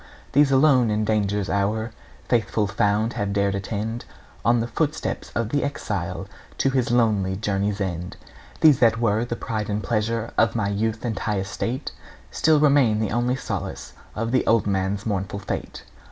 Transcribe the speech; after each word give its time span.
These 0.31 0.51
alone 0.51 0.89
in 0.89 1.05
danger's 1.05 1.47
hour 1.47 1.91
Faithful 2.27 2.65
found, 2.65 3.13
have 3.13 3.33
dared 3.33 3.53
attend 3.53 4.05
On 4.43 4.59
the 4.59 4.65
footsteps 4.65 5.29
of 5.35 5.49
the 5.49 5.63
exile 5.63 6.27
To 6.57 6.71
his 6.71 6.89
lonely 6.89 7.35
journey's 7.35 7.79
end. 7.79 8.17
These 8.61 8.79
that 8.79 8.99
were 8.99 9.23
the 9.25 9.35
pride 9.35 9.69
and 9.69 9.83
pleasure 9.83 10.33
Of 10.39 10.55
my 10.55 10.69
youth 10.69 11.05
and 11.05 11.19
high 11.19 11.37
estate 11.37 11.91
Still 12.31 12.59
remain 12.59 12.97
the 12.99 13.11
only 13.11 13.35
solace 13.35 13.93
Of 14.15 14.31
the 14.31 14.43
old 14.47 14.65
man's 14.65 15.05
mournful 15.05 15.37
fate. 15.37 15.83